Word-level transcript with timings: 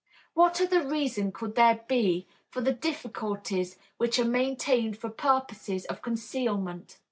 What 0.33 0.59
other 0.59 0.81
reason 0.83 1.31
could 1.31 1.53
there 1.53 1.85
be 1.87 2.25
for 2.49 2.59
the 2.59 2.73
difficulties 2.73 3.77
which 3.97 4.17
are 4.17 4.25
maintained 4.25 4.97
for 4.97 5.11
purposes 5.11 5.85
of 5.85 6.01
concealment? 6.01 6.97